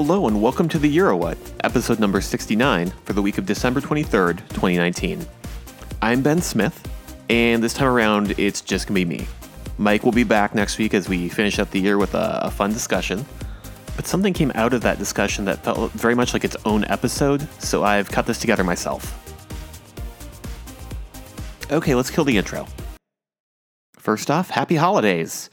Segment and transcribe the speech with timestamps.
[0.00, 3.80] Hello and welcome to the Euro What, episode number 69 for the week of December
[3.80, 5.26] 23rd, 2019.
[6.00, 6.88] I'm Ben Smith,
[7.28, 9.26] and this time around it's just gonna be me.
[9.76, 12.48] Mike will be back next week as we finish up the year with a, a
[12.48, 13.26] fun discussion.
[13.96, 17.48] But something came out of that discussion that felt very much like its own episode,
[17.60, 19.12] so I've cut this together myself.
[21.72, 22.68] Okay, let's kill the intro.
[23.96, 25.50] First off, happy holidays!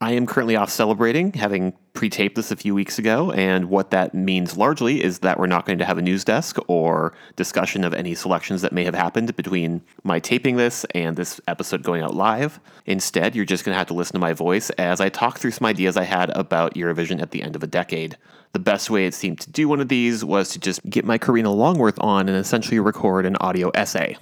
[0.00, 3.90] I am currently off celebrating, having pre taped this a few weeks ago, and what
[3.90, 7.82] that means largely is that we're not going to have a news desk or discussion
[7.82, 12.02] of any selections that may have happened between my taping this and this episode going
[12.02, 12.60] out live.
[12.84, 15.52] Instead, you're just going to have to listen to my voice as I talk through
[15.52, 18.16] some ideas I had about Eurovision at the end of a decade.
[18.52, 21.18] The best way it seemed to do one of these was to just get my
[21.18, 24.16] Karina Longworth on and essentially record an audio essay.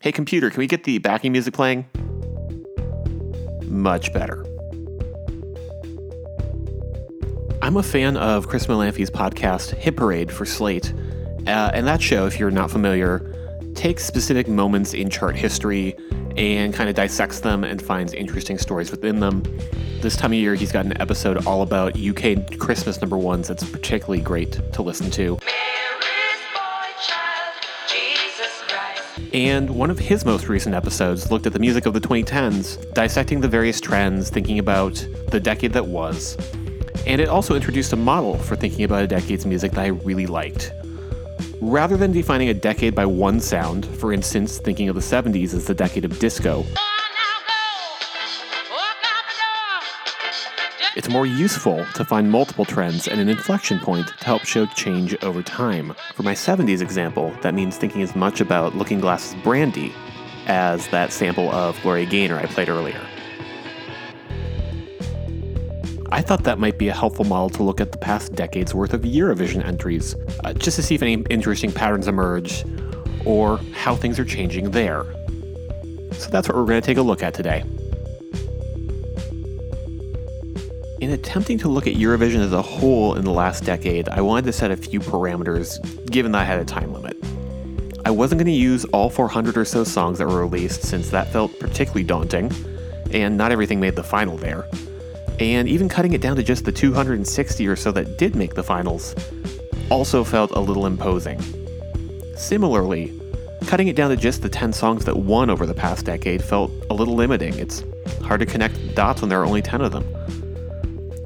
[0.00, 1.84] Hey, computer, can we get the backing music playing?
[3.64, 4.49] Much better.
[7.62, 10.94] I'm a fan of Chris Molanphy's podcast, Hit Parade for Slate.
[11.46, 13.34] Uh, and that show, if you're not familiar,
[13.74, 15.94] takes specific moments in chart history
[16.38, 19.42] and kind of dissects them and finds interesting stories within them.
[20.00, 23.68] This time of year, he's got an episode all about UK Christmas number ones that's
[23.68, 25.38] particularly great to listen to.
[29.34, 33.42] And one of his most recent episodes looked at the music of the 2010s, dissecting
[33.42, 36.36] the various trends, thinking about the decade that was,
[37.06, 40.26] and it also introduced a model for thinking about a decade's music that I really
[40.26, 40.72] liked.
[41.60, 45.66] Rather than defining a decade by one sound, for instance, thinking of the 70s as
[45.66, 46.64] the decade of disco,
[50.96, 55.14] it's more useful to find multiple trends and an inflection point to help show change
[55.22, 55.94] over time.
[56.14, 59.94] For my 70s example, that means thinking as much about Looking Glass's Brandy
[60.46, 63.00] as that sample of Gloria Gaynor I played earlier.
[66.12, 68.92] I thought that might be a helpful model to look at the past decade's worth
[68.92, 72.64] of Eurovision entries, uh, just to see if any interesting patterns emerge
[73.24, 75.04] or how things are changing there.
[76.12, 77.62] So that's what we're going to take a look at today.
[81.00, 84.46] In attempting to look at Eurovision as a whole in the last decade, I wanted
[84.46, 85.78] to set a few parameters,
[86.10, 87.16] given that I had a time limit.
[88.04, 91.32] I wasn't going to use all 400 or so songs that were released since that
[91.32, 92.52] felt particularly daunting,
[93.12, 94.66] and not everything made the final there
[95.40, 98.62] and even cutting it down to just the 260 or so that did make the
[98.62, 99.14] finals
[99.90, 101.40] also felt a little imposing.
[102.36, 103.18] Similarly,
[103.66, 106.70] cutting it down to just the 10 songs that won over the past decade felt
[106.90, 107.54] a little limiting.
[107.54, 107.82] It's
[108.22, 110.04] hard to connect dots when there are only 10 of them.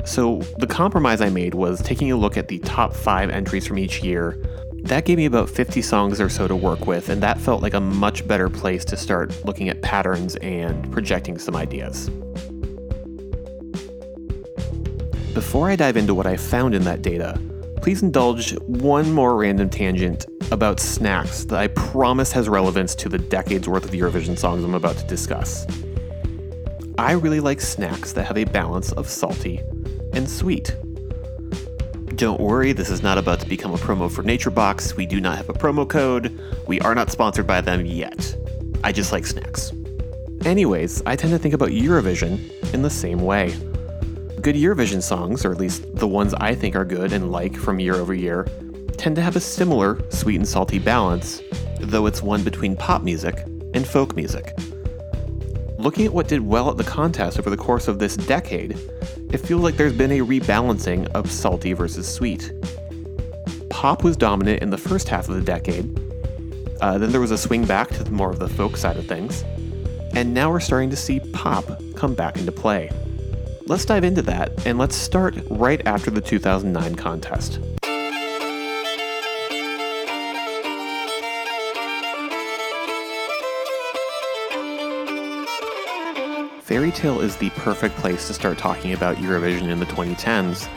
[0.07, 3.79] So, the compromise I made was taking a look at the top 5 entries from
[3.79, 4.39] each year.
[4.83, 7.73] That gave me about 50 songs or so to work with, and that felt like
[7.73, 12.11] a much better place to start looking at patterns and projecting some ideas.
[15.35, 17.41] Before I dive into what I found in that data,
[17.83, 23.19] please indulge one more random tangent about snacks that I promise has relevance to the
[23.19, 25.67] decades worth of Eurovision songs I'm about to discuss.
[26.99, 29.61] I really like snacks that have a balance of salty
[30.13, 30.77] and sweet.
[32.15, 34.95] Don't worry, this is not about to become a promo for NatureBox.
[34.95, 36.41] We do not have a promo code.
[36.69, 38.37] We are not sponsored by them yet.
[38.85, 39.73] I just like snacks.
[40.45, 43.53] Anyways, I tend to think about Eurovision in the same way
[44.45, 47.81] good Eurovision songs, or at least the ones I think are good and like from
[47.81, 48.47] year over year,
[48.99, 51.41] tend to have a similar sweet and salty balance,
[51.81, 53.39] though it's one between pop music
[53.73, 54.53] and folk music.
[55.79, 58.73] Looking at what did well at the contest over the course of this decade,
[59.33, 62.53] it feels like there's been a rebalancing of salty versus sweet.
[63.71, 65.99] Pop was dominant in the first half of the decade,
[66.83, 69.43] uh, then there was a swing back to more of the folk side of things,
[70.15, 71.65] and now we're starting to see pop
[71.97, 72.91] come back into play.
[73.67, 77.61] Let's dive into that, and let's start right after the 2009 contest.
[86.61, 90.69] Fairy Tale is the perfect place to start talking about Eurovision in the 2010s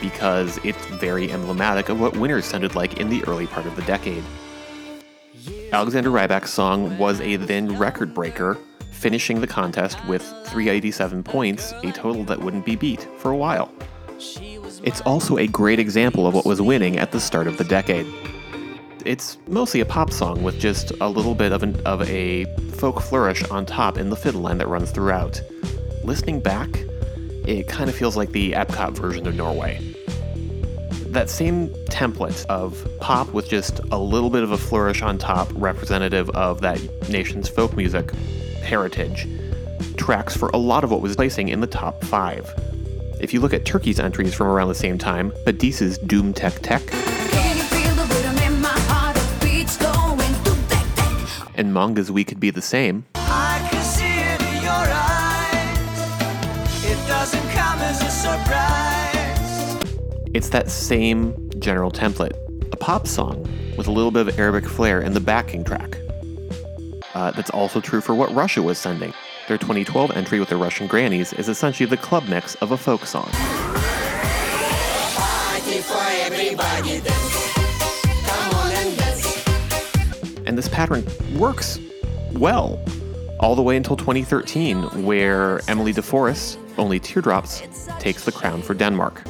[0.00, 3.82] because it's very emblematic of what winners sounded like in the early part of the
[3.82, 4.22] decade.
[5.72, 8.56] Alexander Rybak's song was a then record breaker
[8.98, 13.72] finishing the contest with 387 points, a total that wouldn't be beat for a while.
[14.82, 18.06] It's also a great example of what was winning at the start of the decade.
[19.04, 23.00] It's mostly a pop song with just a little bit of, an, of a folk
[23.00, 25.40] flourish on top in the fiddle line that runs throughout.
[26.02, 26.68] Listening back,
[27.46, 29.94] it kind of feels like the Epcot version of Norway.
[31.06, 35.48] That same template of pop with just a little bit of a flourish on top,
[35.54, 38.12] representative of that nation's folk music,
[38.68, 39.26] heritage
[39.96, 42.46] tracks for a lot of what was placing in the top five.
[43.20, 46.82] If you look at Turkey's entries from around the same time, Hadise's Düm Tek Tek,
[51.54, 53.04] and Manga's We Could Be the Same,
[60.34, 62.36] it's that same general template.
[62.72, 65.98] A pop song with a little bit of Arabic flair in the backing track.
[67.14, 69.12] Uh, that's also true for what Russia was sending.
[69.48, 73.06] Their 2012 entry with the Russian Grannies is essentially the club mix of a folk
[73.06, 73.30] song.
[80.46, 81.06] And this pattern
[81.36, 81.78] works
[82.32, 82.82] well
[83.40, 87.62] all the way until 2013, where Emmelie de Forest, Only Teardrops,
[87.98, 89.22] takes the crown for Denmark.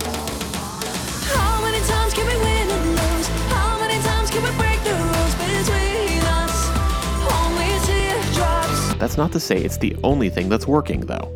[8.99, 11.33] That's not to say it's the only thing that's working, though.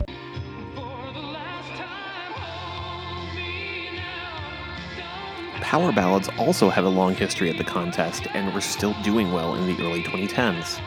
[5.60, 9.54] Power ballads also have a long history at the contest and were still doing well
[9.54, 10.80] in the early 2010s.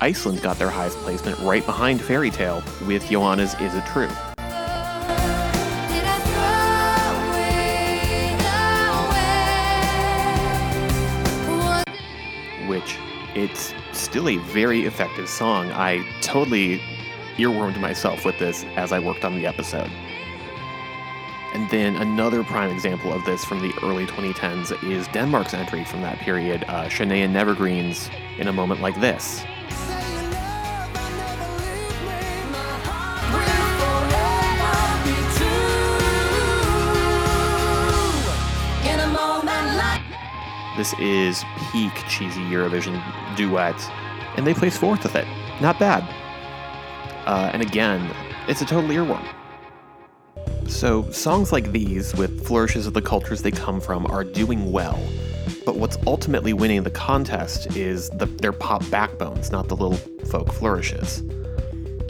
[0.00, 4.08] Iceland got their highest placement right behind Fairy Tale with Yohanna's Is It True.
[12.66, 12.96] Which
[13.36, 13.74] it's
[14.10, 15.70] still a very effective song.
[15.70, 16.80] I totally
[17.36, 19.88] earwormed myself with this as I worked on the episode.
[21.54, 26.00] And then another prime example of this from the early 2010s is Denmark's entry from
[26.02, 29.44] that period, uh, Chanée and N'evergreen's In a Moment Like This.
[40.80, 42.96] This is peak cheesy Eurovision
[43.36, 43.78] duet,
[44.38, 45.26] and they place fourth with it.
[45.60, 46.02] Not bad.
[47.26, 48.10] Uh, and again,
[48.48, 49.22] it's a total earworm.
[50.66, 54.98] So, songs like these, with flourishes of the cultures they come from, are doing well.
[55.66, 59.98] But what's ultimately winning the contest is the, their pop backbones, not the little
[60.28, 61.22] folk flourishes.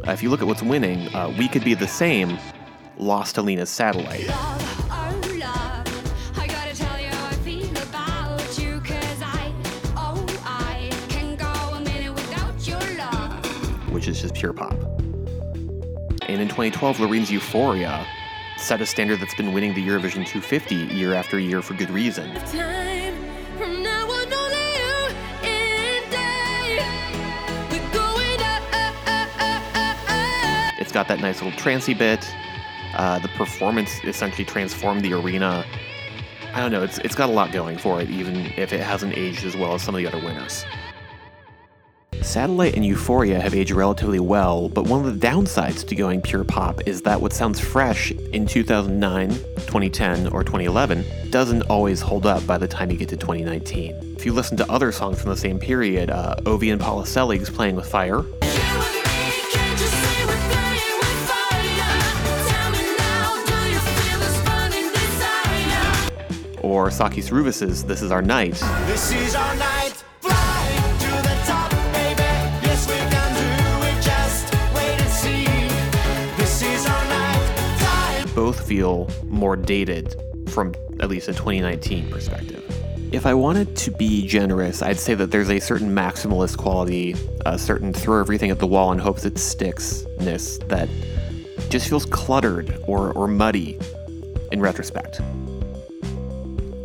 [0.06, 2.38] Uh, if you look at what's winning, uh, We Could Be the Same
[2.98, 4.30] lost to Lena's Satellite.
[14.10, 14.72] Is just pure pop.
[16.22, 18.04] And in 2012, Loreen's Euphoria
[18.56, 22.28] set a standard that's been winning the Eurovision 250 year after year for good reason.
[30.80, 32.28] It's got that nice little trancy bit.
[32.96, 35.64] Uh, the performance essentially transformed the arena.
[36.52, 39.16] I don't know, it's, it's got a lot going for it, even if it hasn't
[39.16, 40.64] aged as well as some of the other winners.
[42.30, 46.44] Satellite and Euphoria have aged relatively well, but one of the downsides to going pure
[46.44, 52.46] pop is that what sounds fresh in 2009, 2010, or 2011 doesn't always hold up
[52.46, 54.14] by the time you get to 2019.
[54.16, 57.50] If you listen to other songs from the same period, uh, Ovi and Paula Seling's
[57.50, 58.20] Playing with Fire,
[66.62, 68.54] or Sakis Rouvas's This Is Our Night,
[68.86, 69.89] This is our night.
[78.50, 82.64] Both feel more dated from at least a 2019 perspective.
[83.12, 87.14] If I wanted to be generous, I'd say that there's a certain maximalist quality,
[87.46, 90.88] a certain throw everything at the wall and hopes it sticks-ness that
[91.68, 93.78] just feels cluttered or, or muddy
[94.50, 95.20] in retrospect.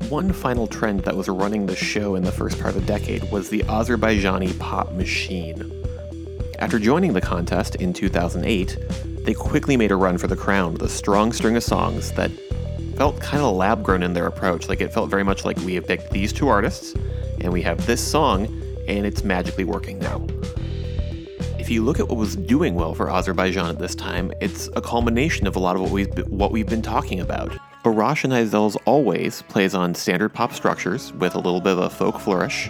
[0.09, 3.31] One final trend that was running the show in the first part of the decade
[3.31, 5.71] was the Azerbaijani pop machine.
[6.59, 8.77] After joining the contest in 2008,
[9.25, 12.31] they quickly made a run for the crown with a strong string of songs that
[12.95, 14.69] felt kind of lab grown in their approach.
[14.69, 16.93] Like it felt very much like we have picked these two artists
[17.41, 18.45] and we have this song
[18.87, 20.25] and it's magically working now.
[21.57, 24.81] If you look at what was doing well for Azerbaijan at this time, it's a
[24.81, 27.51] culmination of a lot of what we've what we've been talking about.
[27.83, 31.89] Arash and Aisel's Always plays on standard pop structures with a little bit of a
[31.89, 32.69] folk flourish.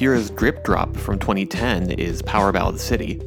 [0.00, 3.20] Safura's Drip Drop from 2010 is Power Ballad City,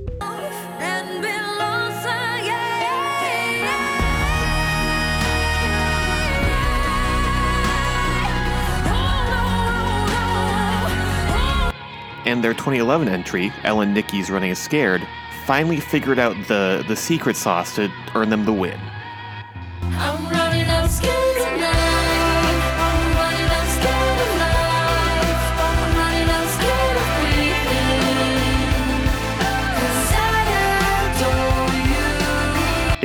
[12.25, 15.05] And their 2011 entry, Ell & Nikki's Running Scared,
[15.45, 18.79] finally figured out the, the secret sauce to earn them the win.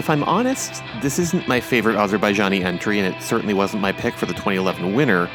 [0.08, 4.14] If I'm honest, this isn't my favorite Azerbaijani entry, and it certainly wasn't my pick
[4.14, 5.28] for the 2011 winner.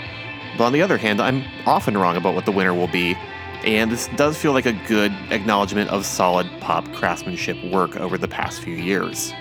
[0.57, 3.15] But on the other hand, I'm often wrong about what the winner will be,
[3.63, 8.27] and this does feel like a good acknowledgement of solid pop craftsmanship work over the
[8.27, 9.31] past few years.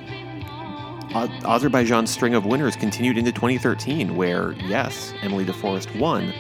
[1.15, 6.35] Azerbaijan's string of winners continued into 2013, where, yes, Emmelie de Forest won,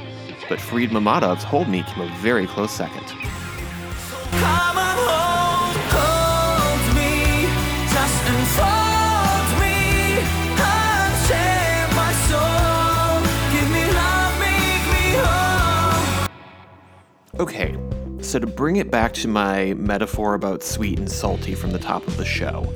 [0.51, 3.11] but Farid Mammadov's Hold Me came a very close second.
[17.41, 17.75] Okay,
[18.21, 22.07] so to bring it back to my metaphor about sweet and salty from the top
[22.07, 22.71] of the show,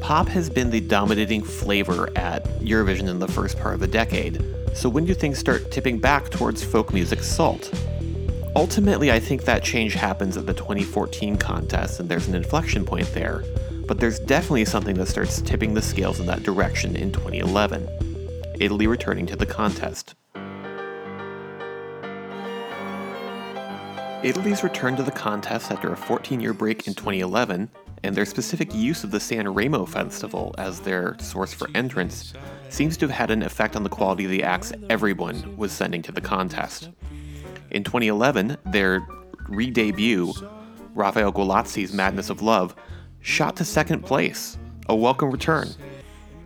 [0.00, 4.42] pop has been the dominating flavor at Eurovision in the first part of the decade.
[4.72, 7.70] So when do things start tipping back towards folk music's salt?
[8.56, 13.12] Ultimately, I think that change happens at the 2014 contest, and there's an inflection point
[13.12, 13.44] there.
[13.86, 17.86] But there's definitely something that starts tipping the scales in that direction in 2011
[18.58, 20.14] Italy returning to the contest.
[24.24, 27.70] Italy's return to the contest after a 14 year break in 2011,
[28.02, 32.34] and their specific use of the Sanremo Festival as their source for entrance,
[32.68, 36.02] seems to have had an effect on the quality of the acts everyone was sending
[36.02, 36.90] to the contest.
[37.70, 39.06] In 2011, their
[39.48, 40.32] re debut,
[40.94, 42.74] Raphael Gualazzi's Madness of Love,
[43.20, 44.58] shot to second place,
[44.88, 45.68] a welcome return.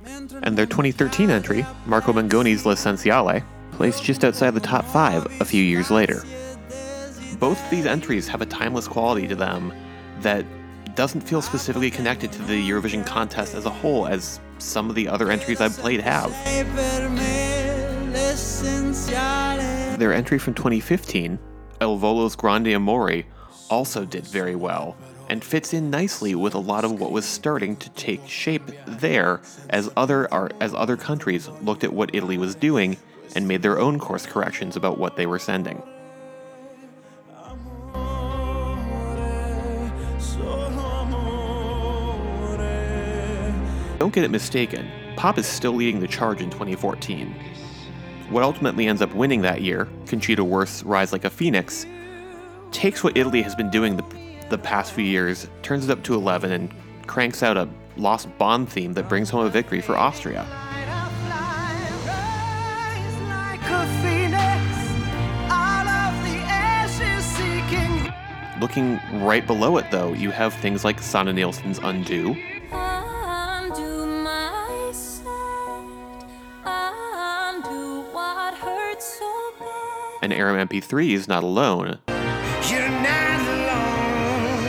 [0.05, 5.63] And their 2013 entry, Marco Mengoni's L'Essenziale, placed just outside the top five a few
[5.63, 6.23] years later
[7.43, 9.73] both of these entries have a timeless quality to them
[10.21, 10.45] that
[10.95, 15.09] doesn't feel specifically connected to the Eurovision contest as a whole as some of the
[15.09, 16.31] other entries I've played have.
[19.99, 21.37] Their entry from 2015,
[21.81, 23.25] Il Volo's Grande Amore,
[23.69, 24.97] also did very well
[25.29, 29.41] and fits in nicely with a lot of what was starting to take shape there
[29.71, 30.33] as other
[30.63, 32.97] as other countries looked at what Italy was doing
[33.35, 35.83] and made their own course corrections about what they were sending.
[44.03, 47.33] Don't get it mistaken, pop is still leading the charge in 2014.
[48.31, 51.87] What ultimately ends up winning that year, Conchita Wurst's Rise Like a Phoenix,
[52.73, 54.05] takes what Italy has been doing the,
[54.51, 56.75] the past few years, turns it up to 11, and
[57.07, 60.49] cranks out a Lost Bond theme that brings home a victory for Austria.
[68.61, 72.35] Looking right below it, though, you have things like Sanna Nielsen's Undo
[80.23, 81.99] and Aram MP3's Not Alone,
[82.71, 84.63] You're not alone.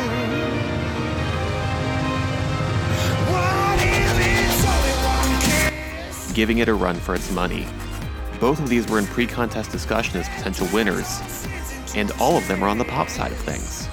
[3.30, 6.32] What if it's only one kiss?
[6.34, 7.68] giving it a run for its money.
[8.40, 11.22] Both of these were in pre contest discussion as potential winners,
[11.96, 13.88] and all of them are on the pop side of things.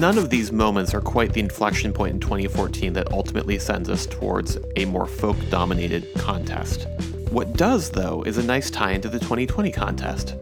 [0.00, 4.06] None of these moments are quite the inflection point in 2014 that ultimately sends us
[4.06, 6.86] towards a more folk dominated contest.
[7.32, 10.34] What does, though, is a nice tie into the 2020 contest,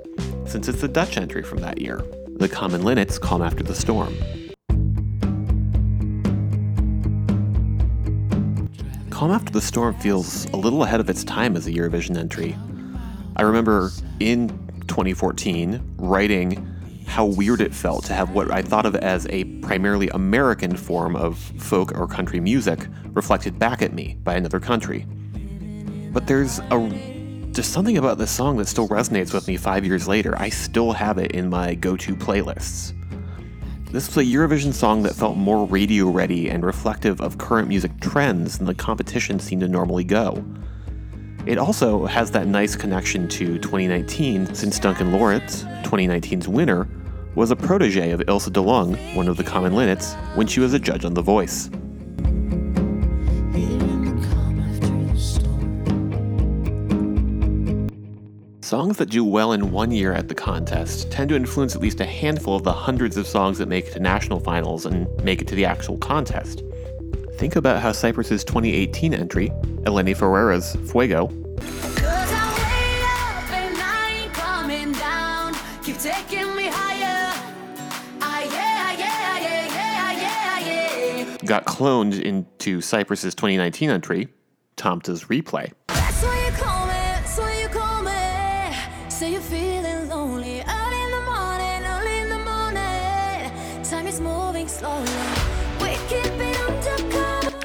[0.45, 2.03] since it's the Dutch entry from that year,
[2.39, 4.13] the Common Linnets Calm After the Storm.
[9.09, 12.57] Calm After the Storm feels a little ahead of its time as a Eurovision entry.
[13.37, 14.49] I remember in
[14.89, 16.67] 2014 writing
[17.07, 21.15] how weird it felt to have what I thought of as a primarily American form
[21.15, 25.07] of folk or country music reflected back at me by another country.
[26.13, 30.07] But there's a just something about this song that still resonates with me five years
[30.07, 30.39] later.
[30.39, 32.95] I still have it in my go to playlists.
[33.91, 37.91] This was a Eurovision song that felt more radio ready and reflective of current music
[38.01, 40.45] trends than the competition seemed to normally go.
[41.45, 46.87] It also has that nice connection to 2019, since Duncan Lawrence, 2019's winner,
[47.35, 50.79] was a protege of Ilse DeLange, one of the Common Linnets, when she was a
[50.79, 51.69] judge on The Voice.
[58.71, 61.99] Songs that do well in one year at the contest tend to influence at least
[61.99, 65.43] a handful of the hundreds of songs that make it to national finals and make
[65.43, 66.63] it to the actual contest.
[67.33, 69.49] Think about how Cyprus's 2018 entry,
[69.83, 71.27] Eleni Foureira's Fuego,
[81.45, 84.29] got cloned into Cyprus's 2019 entry,
[84.77, 85.73] Tamta's Replay.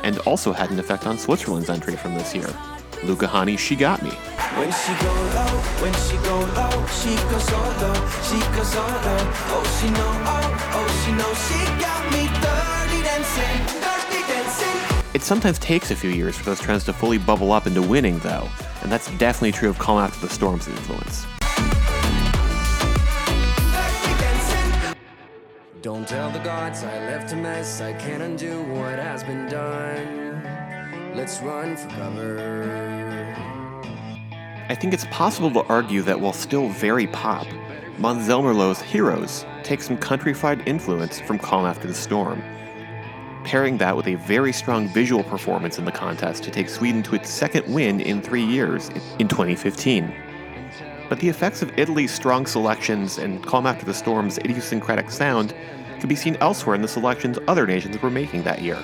[0.06, 2.48] And also had an effect on Switzerland's entry from this year.
[3.04, 4.12] Luca Hänni, She Got Me.
[4.12, 9.16] When she go low, when she go low, she goes solo, she goes solo.
[9.52, 15.12] Oh, she know, oh, oh, she know, she got me dirty dancing, dirty dancing.
[15.16, 18.20] It sometimes takes a few years for those trends to fully bubble up into winning,
[18.20, 18.48] though,
[18.84, 21.26] and that's definitely true of Calm After the Storm's influence.
[25.86, 27.80] Don't tell the gods I left a mess.
[27.80, 30.42] I can't undo what has been done.
[31.16, 33.36] Let's run for cover.
[34.68, 37.46] I think it's possible to argue that while still very pop,
[38.00, 42.42] Måns Zelmerlöw's Heroes takes some countrified influence from Calm After the Storm,
[43.44, 47.14] pairing that with a very strong visual performance in the contest to take Sweden to
[47.14, 48.90] its second win in three years
[49.20, 50.25] in 2015.
[51.08, 55.54] But the effects of Italy's strong selections and Calm After the Storm's idiosyncratic sound
[56.00, 58.78] could be seen elsewhere in the selections other nations were making that year.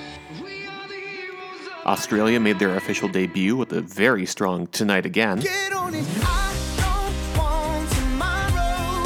[1.84, 5.38] Australia made their official debut with a very strong Tonight Again.
[5.38, 5.46] It.
[5.48, 9.02] I don't want tomorrow.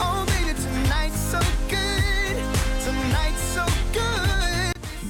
[0.00, 1.38] Oh, baby, tonight's so.
[2.82, 3.66] Tonight's so.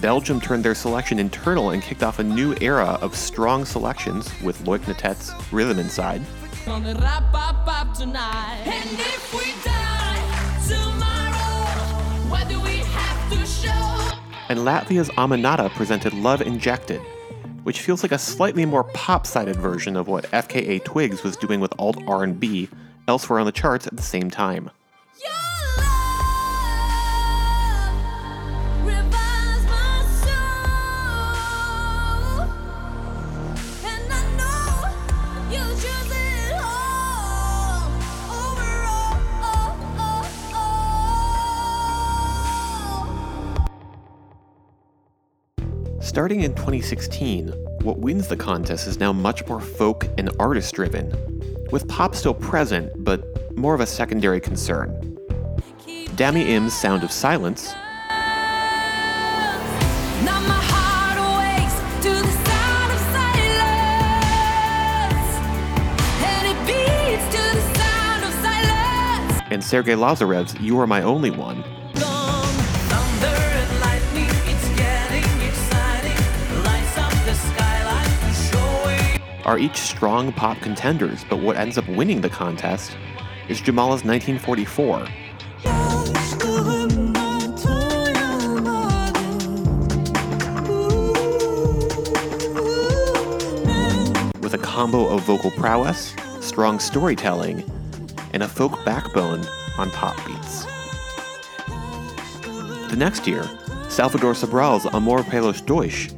[0.01, 4.61] Belgium turned their selection internal and kicked off a new era of strong selections with
[4.65, 6.21] Loïc Nottet's Rhythm Inside.
[6.73, 6.99] Gonna
[7.35, 8.63] up up tonight.
[8.65, 14.17] And if we die tomorrow, what do we have to show?
[14.49, 17.03] And Latvia's Aminata presented Love Injected,
[17.65, 21.75] which feels like a slightly more pop-sided version of what FKA Twigs was doing with
[21.79, 22.71] alt R&B
[23.07, 24.71] elsewhere on the charts at the same time.
[46.13, 47.49] Starting in 2016,
[47.85, 51.11] what wins the contest is now much more folk and artist driven,
[51.71, 54.91] with pop still present, but more of a secondary concern.
[56.17, 57.73] Dami Im's Sound of Silence
[60.23, 64.21] Now my heart awakes to the sound of silence,
[66.29, 69.41] and it beats to the sound of silence.
[69.51, 71.65] and Sergei Lazarev's You Are My Only One
[79.45, 82.97] are each strong pop contenders, but what ends up winning the contest
[83.49, 85.01] is Jamala's 1944,
[94.41, 97.65] with a combo of vocal prowess, strong storytelling,
[98.33, 99.45] and a folk backbone
[99.77, 100.65] on pop beats.
[102.91, 103.49] The next year,
[103.89, 106.09] Salvador Sobral's Amar pelos Dois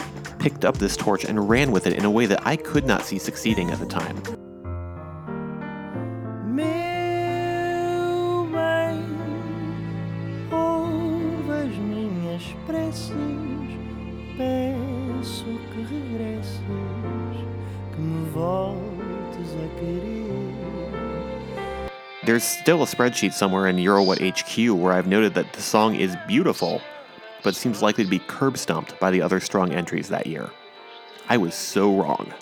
[0.44, 3.02] picked up this torch and ran with it in a way that I could not
[3.02, 4.22] see succeeding at the time.
[6.44, 9.02] Meu bem,
[10.52, 13.14] ouve as minhas preces,
[14.36, 16.60] peço que regresses,
[17.94, 20.52] que me voltes a querer.
[22.26, 26.14] There's still a spreadsheet somewhere in Eurowhat HQ where I've noted that the song is
[26.28, 26.82] beautiful,
[27.44, 30.50] but seems likely to be curb stomped by the other strong entries that year.
[31.28, 32.32] I was so wrong.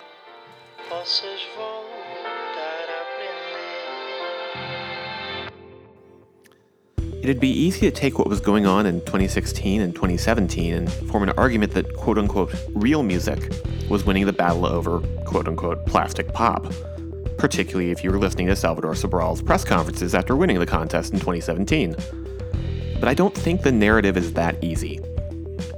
[7.23, 11.23] It'd be easy to take what was going on in 2016 and 2017 and form
[11.23, 13.53] an argument that quote unquote real music
[13.89, 16.67] was winning the battle over quote unquote plastic pop,
[17.39, 21.21] particularly if you were listening to Salvador Sobral's press conferences after winning the contest in
[21.21, 21.95] 2017.
[23.03, 25.01] But I don't think the narrative is that easy.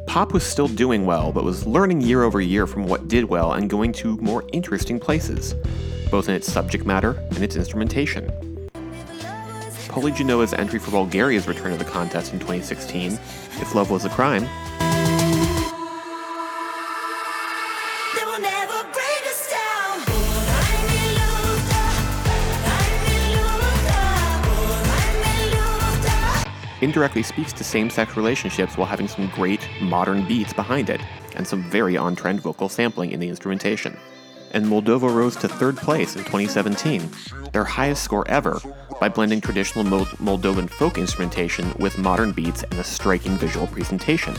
[0.07, 3.55] Pop was still doing well, but was learning year over year from what did well
[3.55, 5.55] and going to more interesting places,
[6.11, 8.31] both in its subject matter and its instrumentation.
[9.89, 14.11] Poli Genova's entry for Bulgaria's return to the contest in 2016, If Love Was a
[14.11, 14.47] Crime,
[26.85, 31.01] indirectly speaks to same sex relationships while having some great modern beats behind it,
[31.35, 33.97] and some very on trend vocal sampling in the instrumentation.
[34.53, 37.11] And Moldova rose to third place in 2017,
[37.53, 38.61] their highest score ever,
[39.01, 44.35] by blending traditional Mol- Moldovan folk instrumentation with modern beats and a striking visual presentation.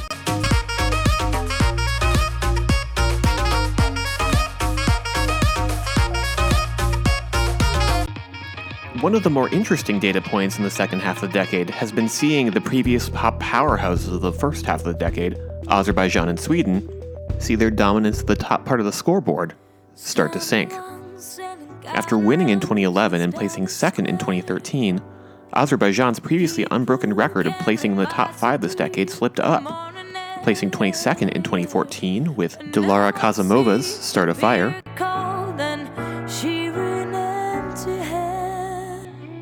[9.05, 11.91] One of the more interesting data points in the second half of the decade has
[11.91, 15.37] been seeing the previous pop powerhouses of the first half of the decade,
[15.67, 16.89] Azerbaijan and Sweden,
[17.37, 19.53] see their dominance at the top part of the scoreboard
[19.93, 20.73] start to sink.
[21.85, 24.99] After winning in 2011 and placing second in 2013,
[25.53, 29.93] Azerbaijan's previously unbroken record of placing in the top five this decade slipped up,
[30.41, 34.81] placing 22nd in 2014 with Dilara Kazimova's Start a Fire,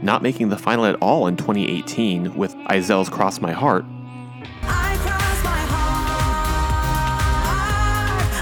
[0.03, 3.85] not making the final at all in 2018 with Aisel's Cross My Heart,
[4.63, 6.09] I cross my heart.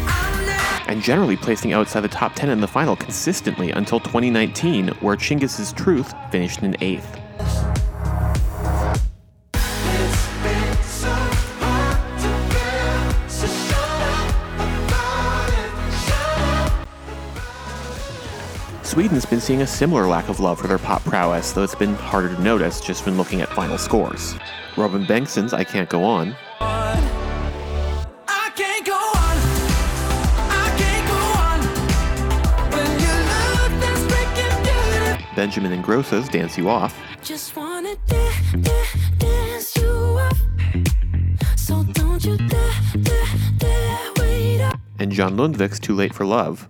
[0.07, 4.88] I'm never and generally placing outside the top 10 in the final consistently until 2019,
[5.00, 7.22] where Chingiz's Truth finished in 8th.
[18.92, 18.96] Up.
[18.96, 21.94] Sweden's been seeing a similar lack of love for their pop prowess, though it's been
[21.94, 24.35] harder to notice just when looking at final scores.
[24.76, 29.37] Robin Bengtsson's I Can't Go On, I can't go on.
[30.50, 31.61] I can't go on.
[32.72, 35.35] When you look that's breaking beauty.
[35.37, 38.85] Benjamin Ingrosso's Dance You Off, Just wanna da- da-
[39.18, 40.38] dance you off.
[41.57, 43.26] So don't you dare, dare,
[43.59, 44.78] dare wait up.
[44.98, 46.68] and John Lundvik's Too Late for Love.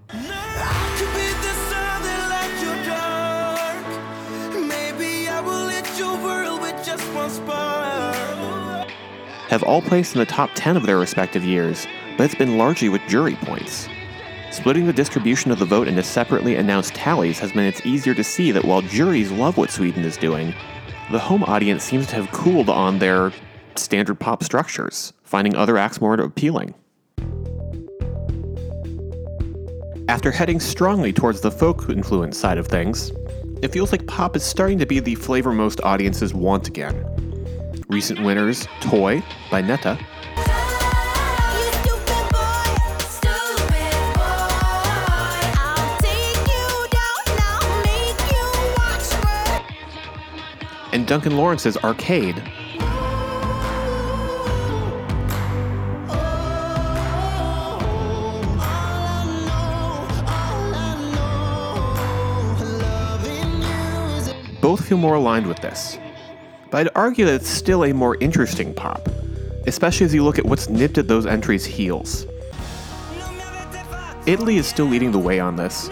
[9.52, 11.86] Have all placed in the top 10 of their respective years,
[12.16, 13.86] but it's been largely with jury points.
[14.50, 18.24] Splitting the distribution of the vote into separately announced tallies has made it easier to
[18.24, 20.54] see that while juries love what Sweden is doing,
[21.10, 23.30] the home audience seems to have cooled on their
[23.76, 26.74] standard pop structures, finding other acts more appealing.
[30.08, 33.12] After heading strongly towards the folk influence side of things,
[33.60, 37.11] it feels like pop is starting to be the flavor most audiences want again.
[37.92, 39.98] Recent winners Toy by Netta,
[50.94, 52.42] and Duncan Lawrence's Arcade,
[64.62, 65.98] both feel more aligned with this.
[66.72, 69.06] But I'd argue that it's still a more interesting pop,
[69.66, 72.26] especially as you look at what's nipped at those entries' heels.
[74.24, 75.90] Italy is still leading the way on this.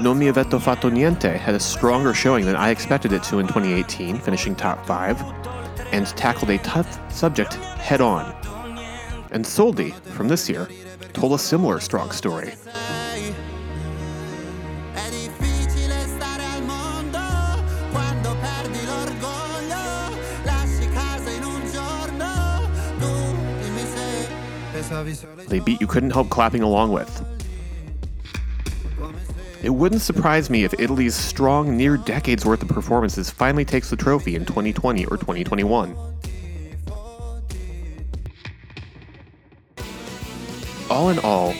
[0.00, 3.48] Non mi avete fatto niente had a stronger showing than I expected it to in
[3.48, 5.20] 2018, finishing top 5,
[5.92, 8.32] and tackled a tough subject head on.
[9.32, 10.68] And Soldi, from this year,
[11.14, 12.54] told a similar strong story.
[25.48, 27.24] They beat you couldn't help clapping along with.
[29.62, 33.96] It wouldn't surprise me if Italy's strong, near decades worth of performances finally takes the
[33.96, 35.96] trophy in 2020 or 2021.
[40.88, 41.54] All in all,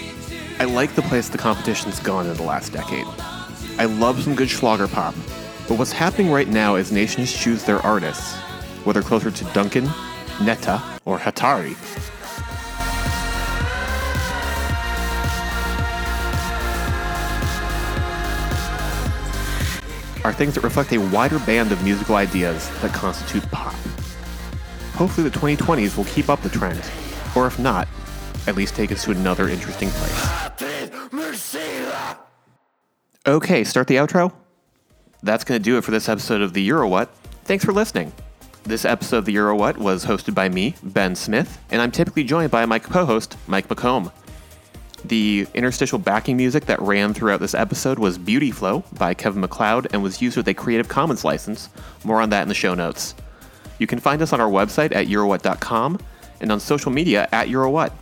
[0.59, 3.07] I like the place the competition's gone in the last decade.
[3.79, 5.15] I love some good Schlager pop,
[5.69, 8.35] but what's happening right now is nations choose their artists,
[8.85, 9.89] whether closer to Duncan,
[10.43, 11.77] Netta, or Hatari,
[20.25, 23.75] are things that reflect a wider band of musical ideas that constitute pop.
[24.95, 26.83] Hopefully, the 2020s will keep up the trend,
[27.35, 27.89] or if not,
[28.47, 30.51] at least take us to another interesting place.
[33.27, 34.33] Okay, start the outro.
[35.23, 37.15] That's going to do it for this episode of the Euro What.
[37.45, 38.13] Thanks for listening.
[38.65, 42.25] This episode of the Euro What was hosted by me, Ben Smith, and I'm typically
[42.25, 44.13] joined by my co host, Mike McComb.
[45.05, 49.89] The interstitial backing music that ran throughout this episode was Beauty Flow by Kevin MacLeod
[49.93, 51.71] and was used with a Creative Commons license.
[52.05, 53.15] More on that in the show notes.
[53.79, 55.99] You can find us on our website at Eurowhat.com
[56.41, 57.93] and on social media at Eurowhat.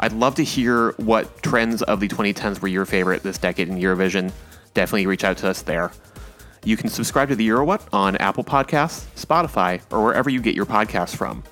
[0.00, 3.78] I'd love to hear what trends of the 2010s were your favorite this decade in
[3.78, 4.32] Eurovision.
[4.74, 5.92] Definitely reach out to us there.
[6.64, 10.66] You can subscribe to the Eurowhat on Apple Podcasts, Spotify, or wherever you get your
[10.66, 11.44] podcasts from.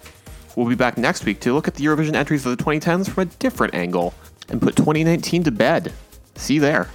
[0.56, 3.22] We'll be back next week to look at the Eurovision entries of the 2010s from
[3.22, 4.14] a different angle
[4.48, 5.92] and put 2019 to bed.
[6.37, 6.88] See you there.